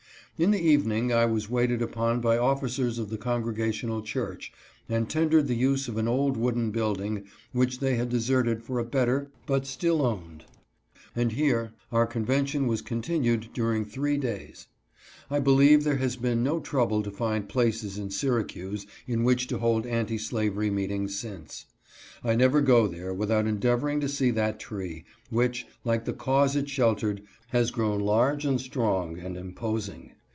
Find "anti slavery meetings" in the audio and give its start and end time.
19.85-21.19